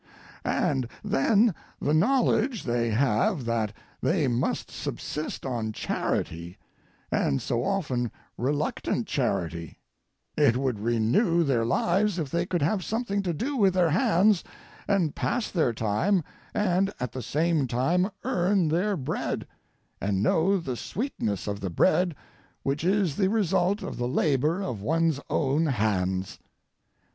And 0.43 0.87
then 1.03 1.53
the 1.79 1.93
knowledge 1.93 2.63
they 2.63 2.89
have 2.89 3.45
that 3.45 3.71
they 4.01 4.27
must 4.27 4.71
subsist 4.71 5.45
on 5.45 5.73
charity, 5.73 6.57
and 7.11 7.39
so 7.39 7.63
often 7.63 8.09
reluctant 8.35 9.05
charity, 9.05 9.77
it 10.35 10.57
would 10.57 10.79
renew 10.79 11.43
their 11.43 11.63
lives 11.63 12.17
if 12.17 12.31
they 12.31 12.47
could 12.47 12.63
have 12.63 12.83
something 12.83 13.21
to 13.21 13.31
do 13.31 13.55
with 13.55 13.75
their 13.75 13.91
hands 13.91 14.43
and 14.87 15.13
pass 15.13 15.51
their 15.51 15.71
time 15.71 16.23
and 16.51 16.91
at 16.99 17.11
the 17.11 17.21
same 17.21 17.67
time 17.67 18.09
earn 18.23 18.69
their 18.69 18.97
bread, 18.97 19.45
and 20.01 20.23
know 20.23 20.57
the 20.57 20.75
sweetness 20.75 21.45
of 21.45 21.59
the 21.59 21.69
bread 21.69 22.15
which 22.63 22.83
is 22.83 23.17
the 23.17 23.29
result 23.29 23.83
of 23.83 23.97
the 23.97 24.07
labor 24.07 24.63
of 24.63 24.81
one's 24.81 25.19
own 25.29 25.67
hands. 25.67 26.39